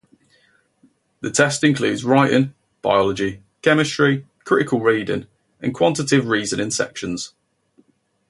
The 1.19 1.29
test 1.29 1.63
includes 1.63 2.03
Writing, 2.03 2.55
Biology, 2.81 3.43
Chemistry, 3.61 4.25
Critical 4.45 4.79
reading, 4.79 5.27
and 5.61 5.75
Quantitative 5.75 6.25
Reasoning 6.25 6.71
sections. 6.71 7.35